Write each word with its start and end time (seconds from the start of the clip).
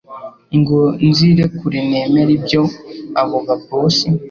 ngo 0.59 0.79
nzirekure 1.07 1.79
nemere 1.89 2.31
ibyo 2.37 2.61
abo 3.21 3.37
ba 3.45 3.55
boss 3.65 3.97